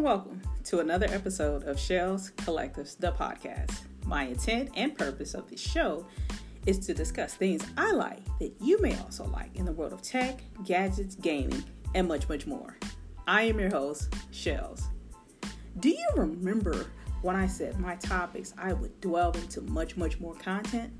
and 0.00 0.06
welcome 0.06 0.40
to 0.64 0.78
another 0.78 1.06
episode 1.10 1.64
of 1.64 1.78
Shells 1.78 2.30
Collectives, 2.38 2.96
the 2.96 3.12
podcast. 3.12 3.82
My 4.06 4.28
intent 4.28 4.70
and 4.74 4.96
purpose 4.96 5.34
of 5.34 5.50
this 5.50 5.60
show 5.60 6.06
is 6.64 6.78
to 6.86 6.94
discuss 6.94 7.34
things 7.34 7.62
I 7.76 7.92
like 7.92 8.24
that 8.38 8.54
you 8.62 8.80
may 8.80 8.98
also 9.00 9.26
like 9.26 9.54
in 9.56 9.66
the 9.66 9.72
world 9.72 9.92
of 9.92 10.00
tech, 10.00 10.40
gadgets, 10.64 11.16
gaming, 11.16 11.62
and 11.94 12.08
much, 12.08 12.30
much 12.30 12.46
more. 12.46 12.78
I 13.28 13.42
am 13.42 13.60
your 13.60 13.68
host, 13.68 14.14
Shells. 14.30 14.88
Do 15.80 15.90
you 15.90 16.08
remember 16.16 16.86
when 17.20 17.36
I 17.36 17.46
said 17.46 17.78
my 17.78 17.96
topics 17.96 18.54
I 18.56 18.72
would 18.72 18.98
delve 19.02 19.36
into 19.36 19.60
much, 19.60 19.98
much 19.98 20.18
more 20.18 20.34
content? 20.34 20.94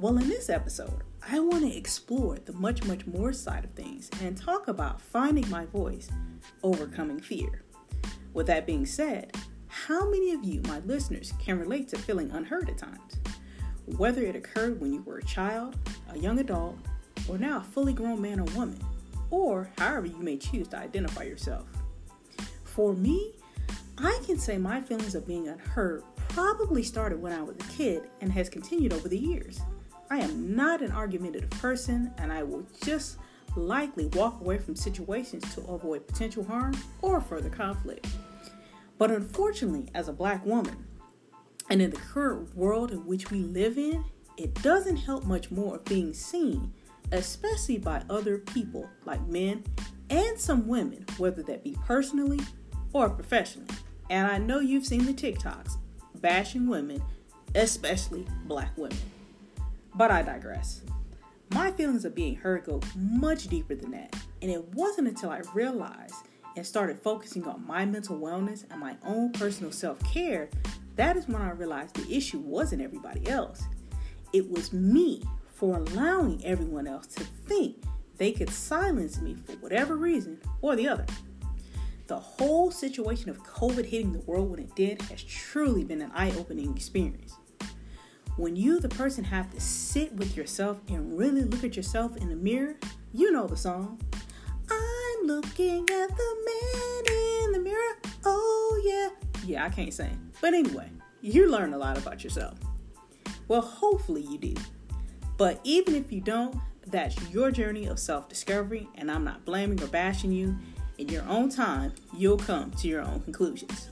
Well, 0.00 0.18
in 0.18 0.28
this 0.28 0.50
episode, 0.50 1.04
I 1.30 1.38
want 1.38 1.62
to 1.62 1.76
explore 1.76 2.38
the 2.44 2.54
much, 2.54 2.82
much 2.86 3.06
more 3.06 3.32
side 3.32 3.64
of 3.64 3.70
things 3.74 4.10
and 4.20 4.36
talk 4.36 4.66
about 4.66 5.00
finding 5.00 5.48
my 5.48 5.66
voice, 5.66 6.10
overcoming 6.64 7.20
fear. 7.20 7.62
With 8.36 8.48
that 8.48 8.66
being 8.66 8.84
said, 8.84 9.34
how 9.66 10.10
many 10.10 10.32
of 10.32 10.44
you, 10.44 10.60
my 10.68 10.80
listeners, 10.80 11.32
can 11.38 11.58
relate 11.58 11.88
to 11.88 11.98
feeling 11.98 12.30
unheard 12.32 12.68
at 12.68 12.76
times? 12.76 13.16
Whether 13.96 14.24
it 14.24 14.36
occurred 14.36 14.78
when 14.78 14.92
you 14.92 15.00
were 15.00 15.16
a 15.16 15.24
child, 15.24 15.78
a 16.10 16.18
young 16.18 16.38
adult, 16.38 16.76
or 17.30 17.38
now 17.38 17.60
a 17.60 17.64
fully 17.64 17.94
grown 17.94 18.20
man 18.20 18.38
or 18.38 18.44
woman, 18.54 18.78
or 19.30 19.70
however 19.78 20.04
you 20.04 20.18
may 20.18 20.36
choose 20.36 20.68
to 20.68 20.76
identify 20.76 21.22
yourself. 21.22 21.64
For 22.64 22.92
me, 22.92 23.36
I 23.96 24.20
can 24.26 24.38
say 24.38 24.58
my 24.58 24.82
feelings 24.82 25.14
of 25.14 25.26
being 25.26 25.48
unheard 25.48 26.04
probably 26.28 26.82
started 26.82 27.22
when 27.22 27.32
I 27.32 27.40
was 27.40 27.56
a 27.56 27.72
kid 27.72 28.02
and 28.20 28.30
has 28.32 28.50
continued 28.50 28.92
over 28.92 29.08
the 29.08 29.18
years. 29.18 29.62
I 30.10 30.18
am 30.18 30.54
not 30.54 30.82
an 30.82 30.92
argumentative 30.92 31.48
person 31.48 32.12
and 32.18 32.30
I 32.30 32.42
will 32.42 32.66
just 32.84 33.16
likely 33.56 34.08
walk 34.08 34.42
away 34.42 34.58
from 34.58 34.76
situations 34.76 35.54
to 35.54 35.62
avoid 35.62 36.06
potential 36.06 36.44
harm 36.44 36.74
or 37.00 37.22
further 37.22 37.48
conflict. 37.48 38.06
But 38.98 39.10
unfortunately, 39.10 39.88
as 39.94 40.08
a 40.08 40.12
black 40.12 40.44
woman, 40.44 40.86
and 41.68 41.82
in 41.82 41.90
the 41.90 41.96
current 41.96 42.54
world 42.56 42.92
in 42.92 43.04
which 43.06 43.30
we 43.30 43.40
live 43.40 43.76
in, 43.76 44.04
it 44.36 44.54
doesn't 44.62 44.96
help 44.96 45.24
much 45.24 45.50
more 45.50 45.76
of 45.76 45.84
being 45.84 46.12
seen, 46.12 46.72
especially 47.12 47.78
by 47.78 48.02
other 48.08 48.38
people 48.38 48.88
like 49.04 49.26
men 49.26 49.64
and 50.10 50.38
some 50.38 50.68
women, 50.68 51.04
whether 51.18 51.42
that 51.42 51.64
be 51.64 51.76
personally 51.84 52.40
or 52.92 53.10
professionally. 53.10 53.74
And 54.10 54.26
I 54.26 54.38
know 54.38 54.60
you've 54.60 54.86
seen 54.86 55.04
the 55.04 55.12
TikToks 55.12 55.76
bashing 56.20 56.68
women, 56.68 57.02
especially 57.54 58.26
black 58.44 58.76
women. 58.76 58.98
But 59.94 60.10
I 60.10 60.22
digress. 60.22 60.82
My 61.50 61.70
feelings 61.72 62.04
of 62.04 62.14
being 62.14 62.36
heard 62.36 62.64
go 62.64 62.80
much 62.96 63.48
deeper 63.48 63.74
than 63.74 63.92
that, 63.92 64.14
and 64.42 64.50
it 64.50 64.64
wasn't 64.74 65.08
until 65.08 65.30
I 65.30 65.42
realized 65.54 66.14
and 66.56 66.66
started 66.66 66.98
focusing 66.98 67.46
on 67.46 67.66
my 67.66 67.84
mental 67.84 68.18
wellness 68.18 68.64
and 68.70 68.80
my 68.80 68.96
own 69.04 69.32
personal 69.32 69.70
self 69.70 70.02
care 70.02 70.48
that 70.96 71.16
is 71.16 71.28
when 71.28 71.42
I 71.42 71.50
realized 71.50 71.94
the 71.94 72.16
issue 72.16 72.38
wasn't 72.38 72.82
everybody 72.82 73.28
else. 73.28 73.62
It 74.32 74.50
was 74.50 74.72
me 74.72 75.22
for 75.54 75.76
allowing 75.76 76.44
everyone 76.44 76.86
else 76.86 77.06
to 77.08 77.24
think 77.24 77.76
they 78.16 78.32
could 78.32 78.50
silence 78.50 79.20
me 79.20 79.34
for 79.34 79.52
whatever 79.56 79.96
reason 79.96 80.40
or 80.62 80.74
the 80.74 80.88
other. 80.88 81.04
The 82.06 82.18
whole 82.18 82.70
situation 82.70 83.28
of 83.28 83.42
COVID 83.42 83.84
hitting 83.84 84.12
the 84.12 84.20
world 84.20 84.50
when 84.50 84.60
it 84.60 84.74
did 84.74 85.02
has 85.02 85.22
truly 85.22 85.84
been 85.84 86.00
an 86.00 86.12
eye 86.14 86.32
opening 86.38 86.74
experience. 86.74 87.34
When 88.36 88.54
you, 88.54 88.80
the 88.80 88.88
person, 88.88 89.24
have 89.24 89.52
to 89.52 89.60
sit 89.60 90.12
with 90.14 90.36
yourself 90.36 90.80
and 90.88 91.18
really 91.18 91.42
look 91.42 91.64
at 91.64 91.76
yourself 91.76 92.16
in 92.16 92.28
the 92.28 92.36
mirror, 92.36 92.76
you 93.12 93.32
know 93.32 93.46
the 93.46 93.56
song. 93.56 94.00
I'm 94.70 94.95
looking 95.26 95.80
at 95.82 96.08
the 96.08 96.36
man 96.46 97.14
in 97.44 97.52
the 97.52 97.58
mirror. 97.58 97.96
Oh, 98.24 98.80
yeah. 98.84 99.08
Yeah, 99.44 99.64
I 99.64 99.68
can't 99.68 99.92
sing. 99.92 100.30
But 100.40 100.54
anyway, 100.54 100.90
you 101.20 101.50
learn 101.50 101.74
a 101.74 101.78
lot 101.78 101.98
about 101.98 102.22
yourself. 102.22 102.58
Well, 103.48 103.60
hopefully 103.60 104.22
you 104.22 104.38
do. 104.38 104.54
But 105.36 105.60
even 105.64 105.94
if 105.94 106.12
you 106.12 106.20
don't, 106.20 106.56
that's 106.86 107.16
your 107.30 107.50
journey 107.50 107.86
of 107.86 107.98
self 107.98 108.28
discovery, 108.28 108.88
and 108.94 109.10
I'm 109.10 109.24
not 109.24 109.44
blaming 109.44 109.82
or 109.82 109.88
bashing 109.88 110.32
you. 110.32 110.56
In 110.98 111.08
your 111.08 111.24
own 111.28 111.50
time, 111.50 111.92
you'll 112.16 112.38
come 112.38 112.70
to 112.70 112.88
your 112.88 113.02
own 113.02 113.20
conclusions. 113.20 113.90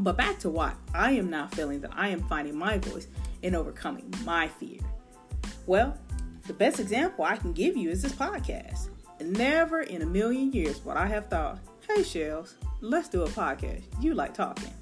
But 0.00 0.16
back 0.16 0.38
to 0.40 0.50
why 0.50 0.72
I 0.94 1.12
am 1.12 1.30
now 1.30 1.48
feeling 1.48 1.80
that 1.82 1.92
I 1.94 2.08
am 2.08 2.22
finding 2.28 2.56
my 2.56 2.78
voice 2.78 3.08
in 3.42 3.54
overcoming 3.54 4.12
my 4.24 4.48
fear. 4.48 4.80
Well, 5.66 5.96
the 6.46 6.54
best 6.54 6.80
example 6.80 7.24
I 7.24 7.36
can 7.36 7.52
give 7.52 7.76
you 7.76 7.90
is 7.90 8.02
this 8.02 8.12
podcast. 8.12 8.88
Never 9.20 9.82
in 9.82 10.02
a 10.02 10.06
million 10.06 10.52
years 10.52 10.84
would 10.84 10.96
I 10.96 11.06
have 11.06 11.26
thought, 11.26 11.58
hey, 11.88 12.02
Shells, 12.02 12.56
let's 12.80 13.08
do 13.08 13.22
a 13.22 13.28
podcast. 13.28 13.82
You 14.00 14.14
like 14.14 14.34
talking. 14.34 14.72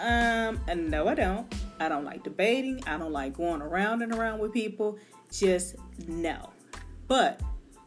Um, 0.00 0.60
and 0.68 0.90
no, 0.90 1.06
I 1.06 1.14
don't. 1.14 1.52
I 1.78 1.88
don't 1.88 2.04
like 2.04 2.24
debating. 2.24 2.82
I 2.86 2.96
don't 2.96 3.12
like 3.12 3.36
going 3.36 3.62
around 3.62 4.02
and 4.02 4.12
around 4.14 4.38
with 4.40 4.52
people. 4.52 4.98
Just 5.30 5.76
no. 6.08 6.50
But 7.08 7.40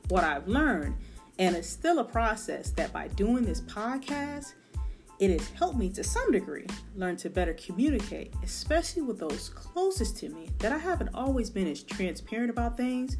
what 0.09 0.23
I've 0.23 0.47
learned, 0.47 0.95
and 1.39 1.55
it's 1.55 1.67
still 1.67 1.99
a 1.99 2.03
process, 2.03 2.69
that 2.71 2.93
by 2.93 3.07
doing 3.09 3.43
this 3.43 3.61
podcast, 3.61 4.53
it 5.19 5.31
has 5.31 5.49
helped 5.51 5.77
me 5.77 5.89
to 5.89 6.03
some 6.03 6.31
degree 6.31 6.65
learn 6.95 7.15
to 7.17 7.29
better 7.29 7.53
communicate, 7.53 8.33
especially 8.43 9.01
with 9.01 9.17
those 9.19 9.49
closest 9.49 10.17
to 10.17 10.29
me 10.29 10.49
that 10.59 10.71
I 10.71 10.77
haven't 10.77 11.09
always 11.13 11.49
been 11.49 11.67
as 11.67 11.83
transparent 11.83 12.49
about 12.49 12.77
things 12.77 13.17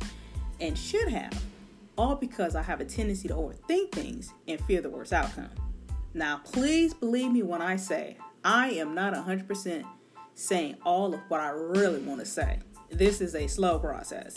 and 0.60 0.78
should 0.78 1.08
have, 1.08 1.42
all 1.98 2.16
because 2.16 2.56
I 2.56 2.62
have 2.62 2.82
a 2.82 2.86
tendency 2.86 3.28
to 3.28 3.34
overthink 3.34 3.92
things 3.92 4.34
and 4.48 4.60
fear 4.62 4.82
the 4.82 4.90
worst 4.90 5.14
outcome. 5.14 5.50
Now, 6.14 6.42
please 6.44 6.94
believe 6.94 7.32
me 7.32 7.44
when 7.44 7.62
I 7.62 7.76
say 7.76 8.18
I 8.44 8.70
am 8.72 8.94
not 8.96 9.14
100% 9.14 9.86
saying 10.34 10.78
all 10.86 11.14
of 11.14 11.20
what 11.30 11.42
I 11.42 11.50
really 11.50 12.00
want 12.00 12.20
to 12.20 12.26
say. 12.26 12.60
This 12.90 13.22
is 13.22 13.36
a 13.36 13.48
slow 13.48 13.80
process. 13.80 14.34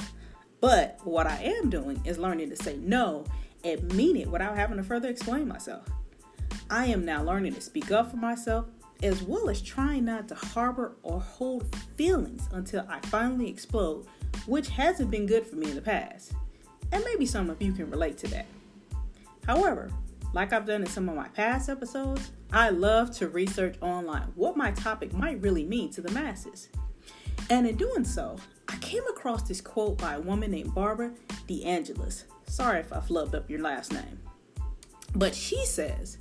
But 0.60 0.98
what 1.04 1.26
I 1.26 1.36
am 1.42 1.70
doing 1.70 2.00
is 2.04 2.18
learning 2.18 2.50
to 2.50 2.56
say 2.56 2.76
no 2.78 3.24
and 3.64 3.92
mean 3.94 4.16
it 4.16 4.28
without 4.28 4.56
having 4.56 4.76
to 4.76 4.82
further 4.82 5.08
explain 5.08 5.46
myself. 5.46 5.86
I 6.70 6.86
am 6.86 7.04
now 7.04 7.22
learning 7.22 7.54
to 7.54 7.60
speak 7.60 7.90
up 7.90 8.10
for 8.10 8.16
myself 8.16 8.66
as 9.02 9.22
well 9.22 9.48
as 9.48 9.62
trying 9.62 10.04
not 10.04 10.28
to 10.28 10.34
harbor 10.34 10.96
or 11.02 11.20
hold 11.20 11.74
feelings 11.96 12.48
until 12.52 12.84
I 12.88 13.00
finally 13.06 13.48
explode, 13.48 14.06
which 14.46 14.68
hasn't 14.68 15.10
been 15.10 15.26
good 15.26 15.46
for 15.46 15.56
me 15.56 15.70
in 15.70 15.76
the 15.76 15.82
past. 15.82 16.32
And 16.92 17.04
maybe 17.04 17.26
some 17.26 17.50
of 17.50 17.60
you 17.60 17.72
can 17.72 17.90
relate 17.90 18.18
to 18.18 18.28
that. 18.28 18.46
However, 19.46 19.90
like 20.32 20.52
I've 20.52 20.66
done 20.66 20.82
in 20.82 20.88
some 20.88 21.08
of 21.08 21.16
my 21.16 21.28
past 21.28 21.68
episodes, 21.68 22.30
I 22.52 22.70
love 22.70 23.10
to 23.18 23.28
research 23.28 23.76
online 23.80 24.32
what 24.34 24.56
my 24.56 24.72
topic 24.72 25.12
might 25.12 25.40
really 25.40 25.64
mean 25.64 25.90
to 25.92 26.00
the 26.00 26.12
masses. 26.12 26.68
And 27.50 27.66
in 27.66 27.76
doing 27.76 28.04
so, 28.04 28.36
I 28.68 28.76
came 28.76 29.06
across 29.08 29.42
this 29.42 29.60
quote 29.60 29.98
by 29.98 30.14
a 30.14 30.20
woman 30.20 30.50
named 30.50 30.74
Barbara 30.74 31.12
DeAngelis. 31.48 32.24
Sorry 32.46 32.80
if 32.80 32.92
I 32.92 32.98
flubbed 32.98 33.34
up 33.34 33.48
your 33.48 33.60
last 33.60 33.92
name. 33.92 34.20
But 35.14 35.34
she 35.34 35.64
says, 35.64 36.18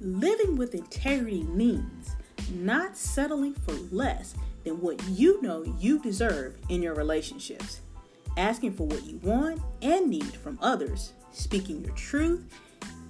living 0.00 0.56
with 0.56 0.74
integrity 0.74 1.44
means 1.44 2.16
not 2.52 2.96
settling 2.96 3.54
for 3.54 3.72
less 3.92 4.34
than 4.64 4.80
what 4.80 5.02
you 5.08 5.40
know 5.42 5.62
you 5.78 6.00
deserve 6.00 6.56
in 6.68 6.82
your 6.82 6.94
relationships, 6.94 7.80
asking 8.36 8.74
for 8.74 8.86
what 8.86 9.04
you 9.04 9.18
want 9.18 9.60
and 9.82 10.08
need 10.08 10.34
from 10.34 10.58
others, 10.60 11.12
speaking 11.32 11.82
your 11.82 11.94
truth, 11.94 12.44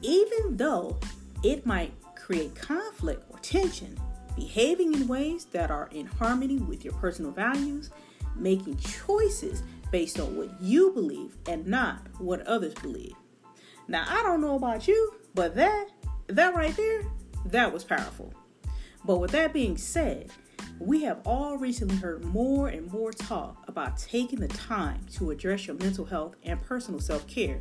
even 0.02 0.56
though 0.56 0.98
it 1.42 1.66
might 1.66 1.92
create 2.14 2.54
conflict 2.54 3.24
or 3.30 3.38
tension, 3.40 3.98
behaving 4.36 4.94
in 4.94 5.06
ways 5.06 5.44
that 5.46 5.70
are 5.70 5.88
in 5.92 6.06
harmony 6.06 6.58
with 6.58 6.84
your 6.84 6.94
personal 6.94 7.30
values, 7.30 7.90
making 8.36 8.76
choices 8.78 9.62
based 9.90 10.18
on 10.18 10.36
what 10.36 10.50
you 10.60 10.90
believe 10.92 11.36
and 11.48 11.66
not 11.66 12.00
what 12.18 12.40
others 12.46 12.74
believe. 12.74 13.14
Now, 13.86 14.04
I 14.08 14.22
don't 14.22 14.40
know 14.40 14.56
about 14.56 14.88
you, 14.88 15.14
but 15.34 15.54
that 15.54 15.88
that 16.28 16.54
right 16.54 16.74
there, 16.76 17.04
that 17.46 17.72
was 17.72 17.84
powerful. 17.84 18.32
But 19.04 19.18
with 19.18 19.32
that 19.32 19.52
being 19.52 19.76
said, 19.76 20.30
we 20.78 21.02
have 21.02 21.20
all 21.24 21.56
recently 21.56 21.96
heard 21.96 22.24
more 22.24 22.68
and 22.68 22.90
more 22.92 23.12
talk 23.12 23.64
about 23.68 23.96
taking 23.96 24.40
the 24.40 24.48
time 24.48 25.00
to 25.14 25.30
address 25.30 25.66
your 25.66 25.76
mental 25.76 26.04
health 26.04 26.36
and 26.42 26.60
personal 26.62 27.00
self-care 27.00 27.60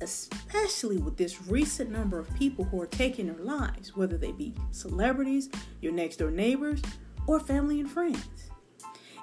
especially 0.00 0.98
with 0.98 1.16
this 1.16 1.46
recent 1.46 1.90
number 1.90 2.18
of 2.18 2.32
people 2.34 2.64
who 2.64 2.80
are 2.80 2.86
taking 2.86 3.26
their 3.26 3.42
lives, 3.44 3.96
whether 3.96 4.16
they 4.16 4.32
be 4.32 4.54
celebrities, 4.70 5.48
your 5.80 5.92
next 5.92 6.16
door 6.16 6.30
neighbors, 6.30 6.82
or 7.26 7.40
family 7.40 7.80
and 7.80 7.90
friends. 7.90 8.50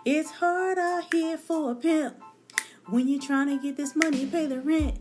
It's 0.05 0.31
hard 0.31 0.79
out 0.79 1.13
here 1.13 1.37
for 1.37 1.71
a 1.71 1.75
pimp 1.75 2.15
when 2.87 3.07
you're 3.07 3.21
trying 3.21 3.47
to 3.47 3.61
get 3.61 3.77
this 3.77 3.95
money 3.95 4.25
to 4.25 4.27
pay 4.27 4.47
the 4.47 4.59
rent. 4.59 4.99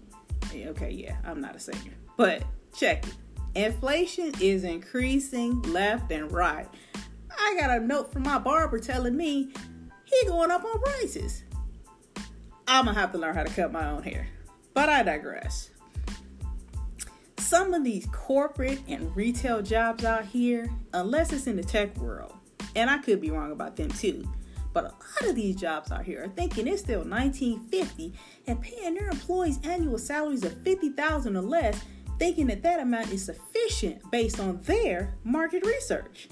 Okay, 0.55 0.91
yeah, 0.91 1.17
I'm 1.25 1.41
not 1.41 1.57
a 1.57 1.61
singer, 1.61 1.95
but 2.17 2.43
check 2.77 3.07
it. 3.07 3.15
Inflation 3.55 4.33
is 4.41 4.63
increasing 4.63 5.61
left 5.63 6.13
and 6.13 6.31
right. 6.31 6.69
I 7.43 7.57
got 7.59 7.71
a 7.71 7.81
note 7.81 8.13
from 8.13 8.23
my 8.23 8.39
barber 8.39 8.79
telling 8.79 9.17
me 9.17 9.53
he 10.05 10.27
going 10.27 10.51
up 10.51 10.65
on 10.65 10.81
prices. 10.81 11.43
I'm 12.69 12.85
gonna 12.85 12.99
have 12.99 13.13
to 13.13 13.19
learn 13.19 13.35
how 13.35 13.43
to 13.45 13.53
cut 13.53 13.73
my 13.73 13.89
own 13.91 14.03
hair. 14.03 14.29
But 14.75 14.89
I 14.89 15.03
digress. 15.03 15.71
some 17.39 17.75
of 17.75 17.83
these 17.83 18.07
corporate 18.13 18.79
and 18.87 19.15
retail 19.17 19.61
jobs 19.61 20.05
out 20.05 20.25
here, 20.25 20.71
unless 20.95 21.33
it's 21.33 21.49
in 21.49 21.57
the 21.57 21.65
tech 21.65 21.97
world, 21.97 22.33
and 22.77 22.89
I 22.89 22.99
could 22.99 23.21
be 23.21 23.31
wrong 23.33 23.51
about 23.51 23.75
them 23.75 23.91
too, 23.91 24.25
but 24.73 24.85
a 24.85 24.89
lot 24.89 25.31
of 25.31 25.35
these 25.35 25.57
jobs 25.57 25.91
out 25.91 26.05
here 26.05 26.23
are 26.23 26.29
thinking 26.29 26.69
it's 26.69 26.83
still 26.83 27.01
1950 27.03 28.13
and 28.47 28.63
paying 28.63 28.95
their 28.95 29.09
employees 29.09 29.59
annual 29.65 29.99
salaries 29.99 30.45
of 30.45 30.57
50,000 30.63 31.37
or 31.37 31.41
less, 31.41 31.83
thinking 32.21 32.47
that 32.47 32.63
that 32.63 32.79
amount 32.79 33.11
is 33.11 33.25
sufficient 33.25 34.09
based 34.13 34.39
on 34.39 34.61
their 34.63 35.15
market 35.25 35.67
research, 35.67 36.29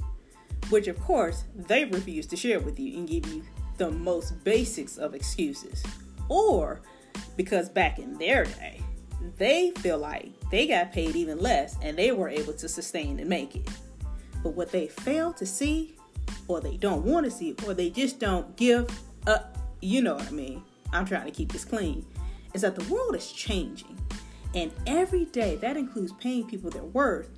which 0.71 0.89
of 0.89 1.01
course 1.01 1.45
they 1.55 1.85
refuse 1.85 2.27
to 2.27 2.37
share 2.37 2.61
with 2.61 2.79
you 2.79 2.99
and 2.99 3.09
give 3.09 3.27
you 3.27 3.43
the 3.79 3.91
most 3.91 4.43
basics 4.45 4.99
of 4.99 5.15
excuses. 5.15 5.83
Or 6.29 6.81
because 7.37 7.69
back 7.69 7.99
in 7.99 8.19
their 8.19 8.45
day, 8.45 8.81
they 9.37 9.73
feel 9.79 9.99
like 9.99 10.33
they 10.51 10.67
got 10.67 10.93
paid 10.93 11.17
even 11.17 11.39
less 11.39 11.77
and 11.83 11.97
they 11.97 12.13
were 12.13 12.29
able 12.29 12.53
to 12.55 12.69
sustain 12.69 13.19
and 13.19 13.29
make 13.29 13.57
it. 13.57 13.69
But 14.43 14.51
what 14.51 14.71
they 14.71 14.89
fail 14.89 15.33
to 15.35 15.47
see, 15.47 15.97
or 16.47 16.61
they 16.61 16.77
don't 16.77 17.05
want 17.05 17.25
to 17.25 17.31
see, 17.31 17.55
or 17.67 17.75
they 17.75 17.91
just 17.91 18.19
don't 18.19 18.57
give 18.57 18.89
up, 19.27 19.59
you 19.81 20.03
know 20.03 20.15
what 20.15 20.29
I 20.29 20.31
mean? 20.31 20.63
I'm 20.93 21.05
trying 21.05 21.27
to 21.27 21.33
keep 21.33 21.53
this 21.53 21.65
clean, 21.65 22.05
is 22.55 22.63
that 22.63 22.77
the 22.77 22.93
world 22.93 23.15
is 23.17 23.33
changing. 23.33 23.99
And 24.55 24.73
every 24.87 25.27
day, 25.27 25.57
that 25.57 25.77
includes 25.77 26.13
paying 26.15 26.47
people 26.47 26.71
their 26.71 26.85
worth 26.85 27.29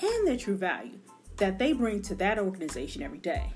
and 0.00 0.26
their 0.26 0.36
true 0.36 0.56
value 0.56 0.98
that 1.36 1.58
they 1.58 1.72
bring 1.72 2.02
to 2.02 2.14
that 2.16 2.38
organization 2.38 3.02
every 3.02 3.18
day. 3.18 3.52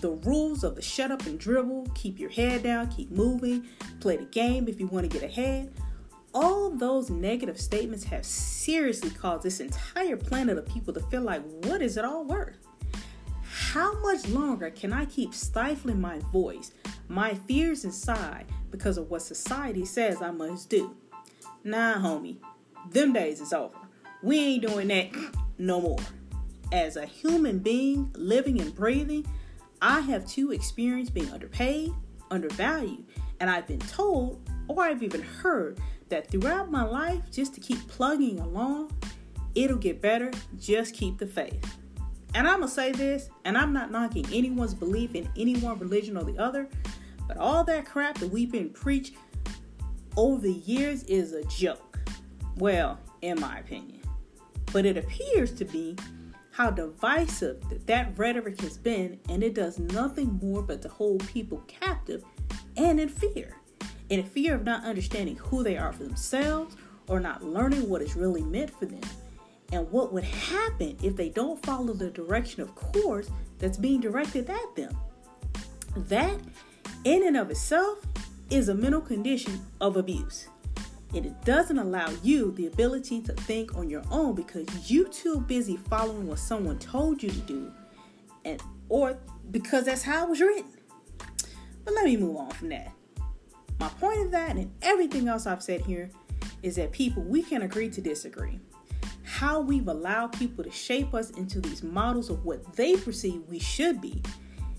The 0.00 0.10
rules 0.10 0.64
of 0.64 0.76
the 0.76 0.82
shut 0.82 1.10
up 1.10 1.24
and 1.26 1.38
dribble, 1.38 1.88
keep 1.94 2.18
your 2.18 2.30
head 2.30 2.62
down, 2.62 2.88
keep 2.88 3.10
moving, 3.10 3.66
play 4.00 4.16
the 4.16 4.24
game 4.24 4.68
if 4.68 4.80
you 4.80 4.86
want 4.86 5.10
to 5.10 5.18
get 5.18 5.28
ahead, 5.28 5.72
all 6.34 6.68
those 6.70 7.10
negative 7.10 7.60
statements 7.60 8.04
have 8.04 8.26
seriously 8.26 9.10
caused 9.10 9.44
this 9.44 9.60
entire 9.60 10.16
planet 10.16 10.58
of 10.58 10.66
people 10.66 10.92
to 10.92 11.00
feel 11.00 11.22
like, 11.22 11.42
what 11.64 11.80
is 11.80 11.96
it 11.96 12.04
all 12.04 12.24
worth? 12.24 12.58
How 13.42 13.98
much 14.00 14.28
longer 14.28 14.70
can 14.70 14.92
I 14.92 15.04
keep 15.04 15.32
stifling 15.32 16.00
my 16.00 16.18
voice, 16.32 16.72
my 17.08 17.34
fears 17.34 17.84
inside, 17.84 18.46
because 18.70 18.98
of 18.98 19.10
what 19.10 19.22
society 19.22 19.84
says 19.84 20.20
I 20.20 20.32
must 20.32 20.68
do? 20.68 20.96
Nah, 21.62 21.94
homie, 21.94 22.38
them 22.90 23.12
days 23.12 23.40
is 23.40 23.52
over. 23.52 23.78
We 24.22 24.38
ain't 24.38 24.66
doing 24.66 24.88
that 24.88 25.10
no 25.58 25.80
more. 25.80 25.98
As 26.72 26.96
a 26.96 27.06
human 27.06 27.58
being 27.58 28.10
living 28.16 28.60
and 28.60 28.74
breathing, 28.74 29.26
I 29.80 30.00
have 30.00 30.26
too 30.26 30.52
experienced 30.52 31.14
being 31.14 31.30
underpaid, 31.30 31.92
undervalued, 32.30 33.04
and 33.40 33.50
I've 33.50 33.66
been 33.66 33.80
told, 33.80 34.40
or 34.68 34.82
I've 34.82 35.02
even 35.02 35.22
heard, 35.22 35.78
that 36.08 36.30
throughout 36.30 36.70
my 36.70 36.82
life, 36.82 37.30
just 37.30 37.54
to 37.54 37.60
keep 37.60 37.86
plugging 37.88 38.38
along, 38.40 38.92
it'll 39.54 39.78
get 39.78 40.00
better. 40.00 40.30
Just 40.58 40.94
keep 40.94 41.18
the 41.18 41.26
faith. 41.26 41.76
And 42.34 42.48
I'm 42.48 42.58
going 42.58 42.68
to 42.68 42.74
say 42.74 42.92
this, 42.92 43.28
and 43.44 43.56
I'm 43.56 43.72
not 43.72 43.90
knocking 43.90 44.26
anyone's 44.32 44.74
belief 44.74 45.14
in 45.14 45.28
any 45.36 45.56
one 45.56 45.78
religion 45.78 46.16
or 46.16 46.24
the 46.24 46.38
other, 46.38 46.68
but 47.28 47.36
all 47.36 47.64
that 47.64 47.86
crap 47.86 48.18
that 48.18 48.28
we've 48.28 48.50
been 48.50 48.70
preached 48.70 49.14
over 50.16 50.40
the 50.40 50.52
years 50.52 51.04
is 51.04 51.32
a 51.32 51.44
joke. 51.44 51.98
Well, 52.56 52.98
in 53.22 53.40
my 53.40 53.58
opinion. 53.58 54.00
But 54.72 54.84
it 54.84 54.96
appears 54.96 55.52
to 55.52 55.64
be 55.64 55.96
how 56.54 56.70
divisive 56.70 57.62
that, 57.86 58.16
rhetoric 58.16 58.60
has 58.60 58.78
been, 58.78 59.18
and 59.28 59.42
it 59.42 59.54
does 59.54 59.78
nothing 59.78 60.38
more 60.40 60.62
but 60.62 60.80
to 60.82 60.88
hold 60.88 61.26
people 61.26 61.62
captive 61.66 62.24
and 62.76 63.00
in 63.00 63.08
fear 63.08 63.56
in 64.10 64.22
fear 64.22 64.54
of 64.54 64.64
not 64.64 64.84
understanding 64.84 65.36
who 65.36 65.62
they 65.62 65.76
are 65.76 65.92
for 65.92 66.04
themselves 66.04 66.76
or 67.08 67.20
not 67.20 67.42
learning 67.42 67.88
what 67.88 68.02
is 68.02 68.16
really 68.16 68.42
meant 68.42 68.70
for 68.70 68.86
them 68.86 69.00
and 69.72 69.90
what 69.90 70.12
would 70.12 70.24
happen 70.24 70.96
if 71.02 71.16
they 71.16 71.28
don't 71.28 71.64
follow 71.64 71.92
the 71.92 72.10
direction 72.10 72.62
of 72.62 72.74
course 72.74 73.30
that's 73.58 73.78
being 73.78 74.00
directed 74.00 74.48
at 74.48 74.76
them. 74.76 74.96
That, 75.96 76.38
in 77.04 77.26
and 77.26 77.36
of 77.36 77.50
itself, 77.50 78.00
is 78.50 78.68
a 78.68 78.74
mental 78.74 79.00
condition 79.00 79.60
of 79.80 79.96
abuse. 79.96 80.48
And 81.14 81.24
it 81.24 81.44
doesn't 81.44 81.78
allow 81.78 82.10
you 82.22 82.50
the 82.52 82.66
ability 82.66 83.20
to 83.22 83.32
think 83.32 83.76
on 83.76 83.88
your 83.88 84.02
own 84.10 84.34
because 84.34 84.90
you're 84.90 85.08
too 85.08 85.40
busy 85.40 85.76
following 85.76 86.26
what 86.26 86.40
someone 86.40 86.78
told 86.78 87.22
you 87.22 87.30
to 87.30 87.40
do 87.40 87.72
and 88.44 88.60
or 88.88 89.18
because 89.50 89.84
that's 89.84 90.02
how 90.02 90.24
it 90.24 90.30
was 90.30 90.40
written. 90.40 90.70
But 91.84 91.94
let 91.94 92.04
me 92.04 92.16
move 92.16 92.36
on 92.36 92.50
from 92.50 92.70
that. 92.70 92.92
My 93.78 93.88
point 93.88 94.20
of 94.20 94.30
that 94.32 94.56
and 94.56 94.72
everything 94.82 95.28
else 95.28 95.46
I've 95.46 95.62
said 95.62 95.82
here 95.82 96.10
is 96.62 96.76
that 96.76 96.92
people, 96.92 97.22
we 97.22 97.42
can 97.42 97.62
agree 97.62 97.90
to 97.90 98.00
disagree. 98.00 98.58
How 99.22 99.60
we've 99.60 99.88
allowed 99.88 100.28
people 100.38 100.64
to 100.64 100.70
shape 100.70 101.12
us 101.14 101.30
into 101.30 101.60
these 101.60 101.82
models 101.82 102.30
of 102.30 102.44
what 102.44 102.74
they 102.76 102.96
perceive 102.96 103.42
we 103.48 103.58
should 103.58 104.00
be. 104.00 104.22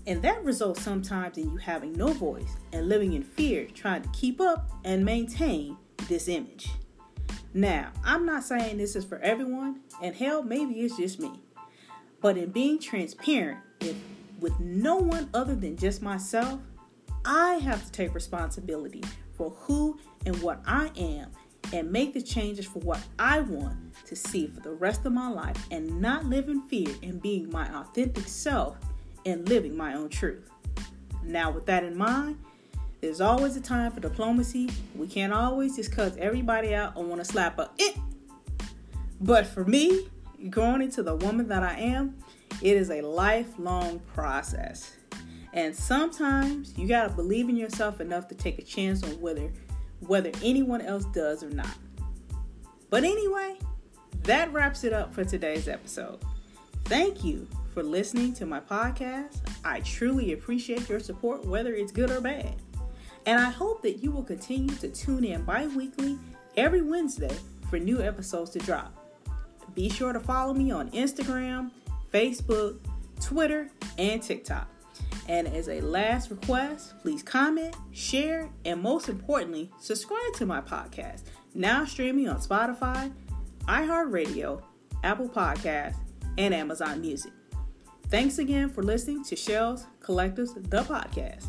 And 0.06 0.22
that 0.22 0.44
results 0.44 0.82
sometimes 0.82 1.36
in 1.36 1.50
you 1.50 1.56
having 1.56 1.92
no 1.92 2.08
voice 2.08 2.56
and 2.72 2.88
living 2.88 3.12
in 3.12 3.22
fear, 3.22 3.66
trying 3.66 4.02
to 4.02 4.08
keep 4.10 4.40
up 4.40 4.70
and 4.84 5.04
maintain 5.04 5.76
this 6.08 6.28
image. 6.28 6.70
Now, 7.54 7.90
I'm 8.04 8.26
not 8.26 8.44
saying 8.44 8.76
this 8.76 8.96
is 8.96 9.04
for 9.04 9.18
everyone, 9.18 9.80
and 10.02 10.14
hell, 10.14 10.42
maybe 10.42 10.74
it's 10.80 10.96
just 10.96 11.18
me. 11.18 11.32
But 12.20 12.36
in 12.36 12.50
being 12.50 12.78
transparent, 12.78 13.60
if 13.80 13.96
with 14.40 14.58
no 14.60 14.96
one 14.96 15.30
other 15.32 15.54
than 15.54 15.76
just 15.76 16.02
myself, 16.02 16.60
I 17.24 17.54
have 17.54 17.84
to 17.84 17.92
take 17.92 18.14
responsibility 18.14 19.02
for 19.34 19.50
who 19.50 19.98
and 20.24 20.40
what 20.42 20.60
I 20.66 20.90
am 20.96 21.30
and 21.72 21.90
make 21.90 22.14
the 22.14 22.22
changes 22.22 22.66
for 22.66 22.78
what 22.80 23.00
I 23.18 23.40
want 23.40 23.76
to 24.06 24.14
see 24.14 24.46
for 24.46 24.60
the 24.60 24.72
rest 24.72 25.04
of 25.04 25.12
my 25.12 25.28
life 25.28 25.56
and 25.70 26.00
not 26.00 26.26
live 26.26 26.48
in 26.48 26.62
fear 26.62 26.94
and 27.02 27.20
being 27.20 27.50
my 27.50 27.68
authentic 27.74 28.28
self 28.28 28.76
and 29.24 29.48
living 29.48 29.76
my 29.76 29.94
own 29.94 30.08
truth. 30.08 30.48
Now, 31.24 31.50
with 31.50 31.66
that 31.66 31.82
in 31.82 31.96
mind, 31.96 32.38
there's 33.00 33.20
always 33.20 33.56
a 33.56 33.60
time 33.60 33.92
for 33.92 34.00
diplomacy. 34.00 34.70
We 34.94 35.06
can't 35.06 35.32
always 35.32 35.76
just 35.76 35.92
cut 35.92 36.16
everybody 36.16 36.74
out 36.74 36.96
or 36.96 37.04
want 37.04 37.20
to 37.20 37.24
slap 37.24 37.58
a 37.58 37.70
it. 37.78 37.96
But 39.20 39.46
for 39.46 39.64
me, 39.64 40.08
growing 40.50 40.82
into 40.82 41.02
the 41.02 41.16
woman 41.16 41.48
that 41.48 41.62
I 41.62 41.74
am, 41.74 42.16
it 42.62 42.76
is 42.76 42.90
a 42.90 43.02
lifelong 43.02 44.00
process. 44.14 44.96
And 45.52 45.74
sometimes 45.74 46.76
you 46.76 46.86
got 46.86 47.08
to 47.08 47.14
believe 47.14 47.48
in 47.48 47.56
yourself 47.56 48.00
enough 48.00 48.28
to 48.28 48.34
take 48.34 48.58
a 48.58 48.62
chance 48.62 49.02
on 49.02 49.20
whether 49.20 49.50
whether 50.00 50.30
anyone 50.42 50.82
else 50.82 51.06
does 51.06 51.42
or 51.42 51.48
not. 51.48 51.74
But 52.90 53.04
anyway, 53.04 53.58
that 54.24 54.52
wraps 54.52 54.84
it 54.84 54.92
up 54.92 55.14
for 55.14 55.24
today's 55.24 55.68
episode. 55.68 56.18
Thank 56.84 57.24
you 57.24 57.48
for 57.72 57.82
listening 57.82 58.34
to 58.34 58.46
my 58.46 58.60
podcast. 58.60 59.38
I 59.64 59.80
truly 59.80 60.32
appreciate 60.32 60.88
your 60.88 61.00
support, 61.00 61.46
whether 61.46 61.74
it's 61.74 61.92
good 61.92 62.10
or 62.10 62.20
bad. 62.20 62.56
And 63.26 63.40
I 63.40 63.50
hope 63.50 63.82
that 63.82 64.02
you 64.02 64.12
will 64.12 64.22
continue 64.22 64.74
to 64.76 64.88
tune 64.88 65.24
in 65.24 65.42
bi 65.42 65.66
weekly 65.66 66.18
every 66.56 66.82
Wednesday 66.82 67.36
for 67.68 67.78
new 67.78 68.00
episodes 68.00 68.50
to 68.50 68.60
drop. 68.60 68.94
Be 69.74 69.90
sure 69.90 70.12
to 70.12 70.20
follow 70.20 70.54
me 70.54 70.70
on 70.70 70.90
Instagram, 70.92 71.70
Facebook, 72.12 72.78
Twitter, 73.20 73.68
and 73.98 74.22
TikTok. 74.22 74.68
And 75.28 75.48
as 75.48 75.68
a 75.68 75.80
last 75.80 76.30
request, 76.30 76.98
please 77.00 77.22
comment, 77.22 77.74
share, 77.90 78.48
and 78.64 78.80
most 78.80 79.08
importantly, 79.08 79.70
subscribe 79.80 80.32
to 80.36 80.46
my 80.46 80.60
podcast, 80.60 81.22
now 81.52 81.84
streaming 81.84 82.28
on 82.28 82.40
Spotify, 82.40 83.12
iHeartRadio, 83.64 84.62
Apple 85.02 85.28
Podcasts, 85.28 85.96
and 86.38 86.54
Amazon 86.54 87.00
Music. 87.00 87.32
Thanks 88.08 88.38
again 88.38 88.70
for 88.70 88.84
listening 88.84 89.24
to 89.24 89.34
Shells 89.34 89.86
Collectives, 90.00 90.54
the 90.70 90.82
podcast. 90.82 91.48